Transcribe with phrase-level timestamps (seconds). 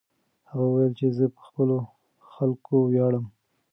[0.49, 1.77] هغه وویل چې زه په خپلو
[2.33, 3.25] خلکو ویاړم.